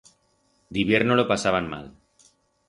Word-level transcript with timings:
D'hibierno 0.77 1.17
lo 1.19 1.27
pasaban 1.33 1.69
mal. 1.75 1.87